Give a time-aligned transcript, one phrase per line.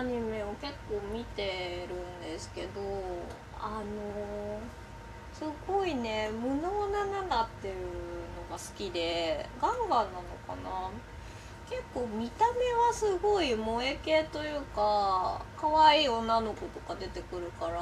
[0.00, 2.80] アニメを結構見てるんですけど
[3.58, 4.58] あの
[5.30, 10.04] すごいね無能な7っていうのが好きでガンガンなの
[10.46, 10.90] かな？
[11.68, 12.52] 結構見た目
[12.88, 17.80] はすごい萌え系というか可愛い女の子とか出てくるから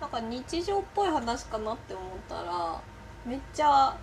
[0.00, 2.80] なんか日常っぽい話かなって思ったら
[3.24, 3.96] めっちゃ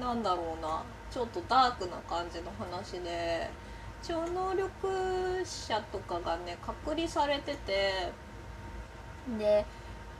[0.00, 3.50] なんだろうなちょっとダークな感じの話で
[4.02, 8.12] 超能力者とかがね隔離されてて
[9.38, 9.64] で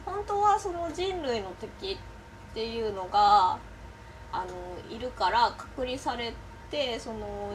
[0.04, 1.98] 本当はその人類の敵っ
[2.54, 3.58] ていうのが
[4.32, 6.32] あのいるから隔離され
[6.70, 7.50] てその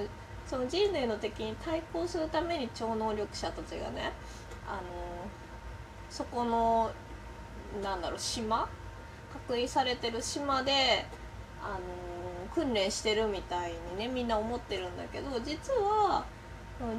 [0.48, 4.12] その人類の敵に対抗するために超能力者たちがね
[4.68, 4.82] あの
[6.10, 6.92] そこの
[7.82, 8.68] なんだろう島？
[9.48, 11.06] 隔離されてる島で
[11.64, 11.80] あの
[12.54, 16.26] 訓練してるみたいにねみんな思ってるんだけど実は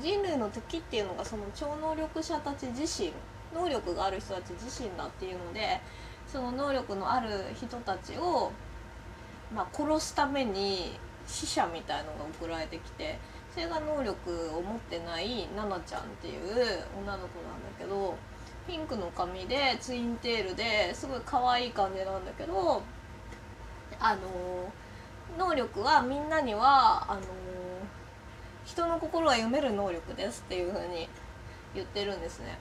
[0.00, 3.12] 人類の敵っていうのがその超能力者たち自身
[3.54, 5.80] 能力がある人たち自身だっていうので
[6.26, 8.52] その能力のある人たちを、
[9.54, 13.18] まあ、殺すために死者みたいのが送られてきて
[13.52, 16.34] それが能力を持ってないナナちゃんっていう
[16.98, 18.16] 女の子なんだけど
[18.66, 22.82] ピンクの髪でツインテールですごい可愛い感じなんだけど
[23.98, 24.20] あの
[25.38, 27.20] 能力はみんなにはあの
[28.64, 31.08] 人の心が読める能力ですっていう風に
[31.74, 32.58] 言ってるんですね。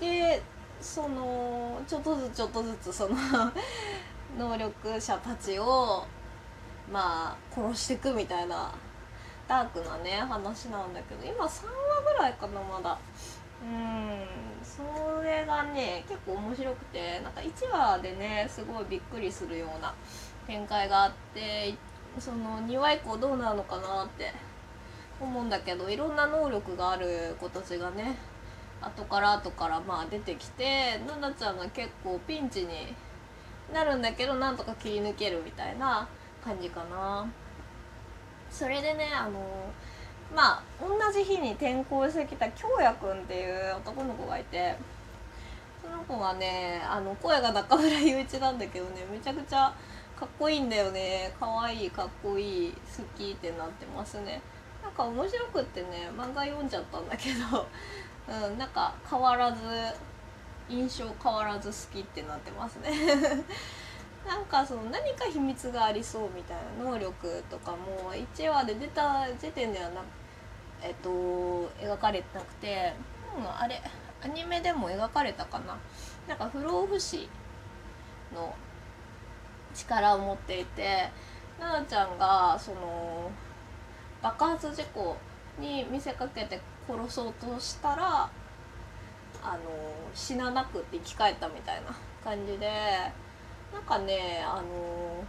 [0.00, 0.42] で
[0.80, 3.16] そのちょっとずつちょっとずつその
[4.38, 6.06] 能力者たちを
[6.90, 8.72] まあ殺していくみたいな
[9.46, 12.98] ダークなね話なんだけど今3話ぐらいかなまだ
[13.62, 14.24] うん
[14.62, 19.92] それがね結構面白くてなんか1話でねすごいびっくりするような
[20.50, 21.72] 展開があって
[22.18, 24.32] その2話以降どうなるのかなって
[25.20, 28.16] 思うんだけどいろんな能力がある子たちがね
[28.80, 32.68] 後から後からまあ出てきてナナちゃんが結構ピンチに
[33.72, 36.08] なるんだけどなんとか切り抜けるみたいな
[36.44, 37.30] 感じかな。
[38.50, 39.38] それでねあの
[40.34, 44.74] まあ同じ日に転校してきた京也くんっていう男の子がいて
[45.80, 49.72] その子がねあの声が中村雄一なんだけどねめちゃくちゃ
[50.20, 51.32] かっこいいんだよね。
[51.40, 54.42] かわいいかっこいい好きってなってますね。
[54.82, 57.66] なんか面白くってね漫画読んじゃったんだけど、
[58.28, 59.62] うん、なんか変わらず
[60.68, 62.90] 印象変わらず好きってなってますね。
[64.28, 70.02] なんかその何か秘密がありそうみたいな能力とかも1話で出た時点ではな。
[70.82, 71.08] えっと
[71.78, 72.92] 描かれてなくて、
[73.38, 73.82] うん、あれ
[74.22, 75.78] アニメでも描かれたかな。
[76.28, 77.26] なんか不老不死
[78.34, 78.54] の
[79.74, 81.08] 力を持っていて
[81.58, 83.30] 奈々ちゃんがその
[84.22, 85.16] 爆発事故
[85.58, 88.30] に見せかけて殺そうとしたら
[89.42, 89.58] あの
[90.14, 92.68] 死ななくって生き返ったみたいな感じで
[93.72, 95.24] なんかねあの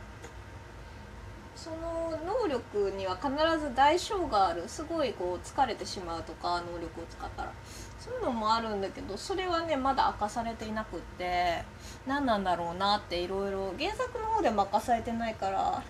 [1.62, 3.30] その能力には必
[3.60, 4.64] ず代償がある。
[4.68, 7.52] すごいこう疲れてしまうとか能力を使ったら。
[8.00, 11.64] そういうのもあるんだけどそれはねまだ明かされていなくって
[12.08, 15.84] 何なんだろうなっていろいろ原作の方でも明かされてないから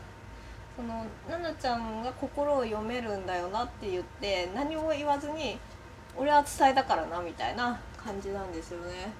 [0.76, 5.58] その奈々ちゃんが心を読めるんだよなって言って何も言わずに
[6.18, 9.14] 俺は伝えたからなみたいな感じなんですよね。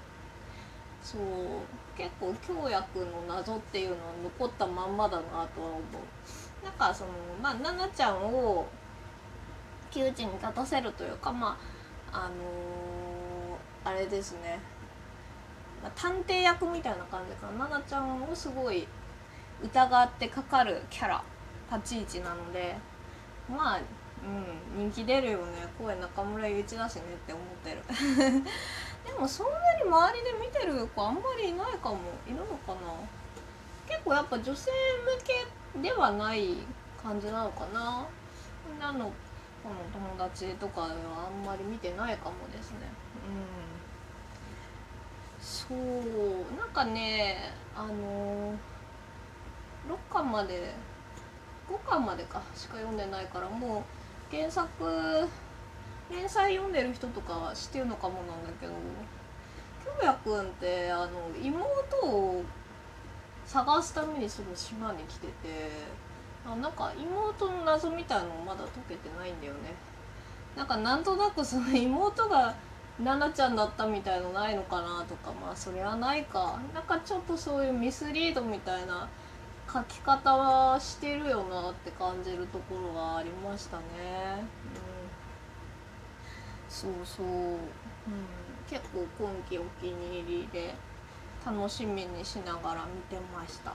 [1.02, 1.22] そう。
[2.02, 6.66] 結構京也くんの謎っていうのは残ったまんまだなとは思う。
[6.66, 8.66] なんかそのまあ奈々ちゃんを
[9.92, 11.56] 窮地に立たせるというかま
[12.12, 14.60] ああのー、あれですね、
[15.84, 17.68] まあ、探偵役みたいな感じかな。
[17.68, 18.88] 奈々ちゃんをすごい
[19.62, 21.24] 疑ってかかるキャラ
[21.72, 22.76] 立ち位置なので
[23.48, 23.80] まあ
[24.24, 25.68] うん人気出るよね。
[25.78, 27.84] 声中村雄一だしねって思ってる。
[29.06, 31.98] でもそんなに周りで見てる子あんまりいないかも。
[32.28, 32.78] いるのかな？
[33.88, 34.72] 結構やっぱ女性
[35.74, 36.56] 向けではない
[37.02, 38.06] 感じなのかな？
[38.80, 39.12] 女の
[39.64, 40.90] 子の友達とかはあ
[41.30, 42.78] んまり見てないかもですね。
[43.28, 43.32] う
[45.42, 45.44] ん。
[45.44, 46.58] そう。
[46.58, 48.54] なんかねあの
[49.90, 50.74] 6巻まで
[51.70, 53.84] 5巻までかしか読んでないからも
[54.32, 54.70] う原作
[56.32, 58.74] 載読んでる人とかは知ってるのかもなんだけど
[60.00, 61.10] 京也くんってあの
[61.42, 62.44] 妹を
[63.46, 65.70] 探すためにその島に来てて
[66.46, 69.74] あなんか妹の謎みたいのまだ解けてないんだよね。
[70.56, 72.54] なんかなんとなくその妹が
[72.98, 76.60] 奈々ちゃんだったみたいのないのかなとかまあそれはないか。
[76.74, 79.08] なんかちょっとそういうミスリードみたいな
[79.72, 83.84] 書き方はしてるよなって感じるところがありましたね。
[84.96, 85.01] うん。
[86.72, 87.60] そうそう、うん、
[88.70, 90.74] 結構今季お気に入りで
[91.46, 93.74] 楽しみにしながら見てました。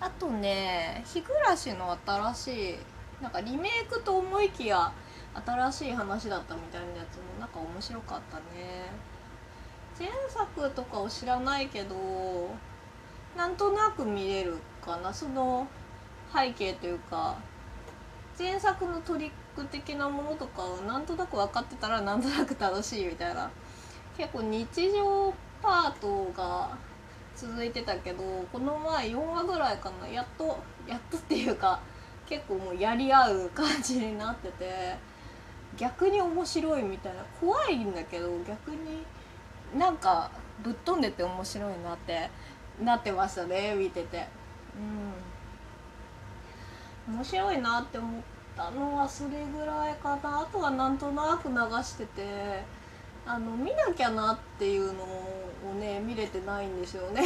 [0.00, 2.78] あとね日暮らしの新しい
[3.22, 4.92] なんかリメイクと思いきや
[5.34, 8.90] 新しい話だったみたいなやつもなんか面白かったね。
[9.98, 11.94] 前作とかを知らないけど
[13.36, 15.12] なんとなく見れるかな。
[15.12, 15.68] その
[16.34, 17.36] 背景というか
[18.38, 23.50] 前作のトリック的なものとかをなんとなく分かってたらなんとなく楽しいみたいな。
[24.16, 25.32] 結構日常
[25.62, 26.76] パートが
[27.34, 28.22] 続いてたけど
[28.52, 30.08] この前4話ぐらいかな。
[30.08, 31.80] やっとやっとっていうか
[32.28, 34.96] 結構もうやり合う感じになってて
[35.76, 37.24] 逆に面白いみたいな。
[37.40, 39.04] 怖いんだけど逆に
[39.78, 40.30] なんか
[40.62, 42.28] ぶっ飛んでて面白いなって
[42.82, 44.26] なってましたね見てて。
[44.76, 47.14] うん。
[47.14, 48.20] 面白いなって思っ
[48.56, 50.40] たのはそれぐらいかな。
[50.40, 52.62] あとはなんとなく流してて
[53.26, 57.22] あの見なきゃなっていうのをね見れてないんですよね。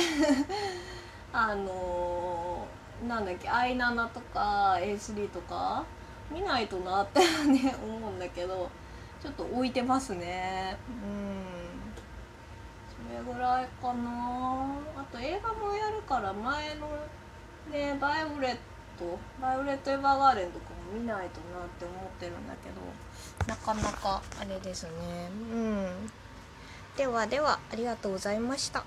[1.33, 2.67] あの
[3.07, 5.85] なんだっけ i7 とか A3 とか
[6.31, 8.71] 見ないとなってね 思うんだけど
[9.23, 10.77] ちょっと置いてますね。
[10.89, 11.45] うん。
[12.89, 14.67] それぐらいかな。
[14.97, 16.89] あと映画もやるから前の
[17.71, 18.76] ねバイオレット
[19.41, 22.81] バイオレット・エヴァーガーデンとかも見ないとなって思ってるんだけど。
[23.47, 24.91] なかなかあれですね。
[25.53, 26.11] うん。
[26.97, 28.85] ではではありがとうございました。